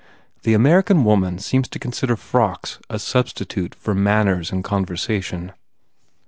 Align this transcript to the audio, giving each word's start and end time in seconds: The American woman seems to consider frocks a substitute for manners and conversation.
The 0.41 0.55
American 0.55 1.03
woman 1.03 1.37
seems 1.37 1.67
to 1.67 1.77
consider 1.77 2.15
frocks 2.15 2.79
a 2.89 2.97
substitute 2.97 3.75
for 3.75 3.93
manners 3.93 4.51
and 4.51 4.63
conversation. 4.63 5.51